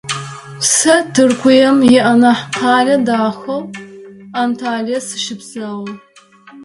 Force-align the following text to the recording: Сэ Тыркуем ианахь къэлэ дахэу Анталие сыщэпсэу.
Сэ 0.73 0.95
Тыркуем 1.13 1.77
ианахь 1.95 2.45
къэлэ 2.57 2.95
дахэу 3.05 3.61
Анталие 4.41 4.99
сыщэпсэу. 5.07 5.81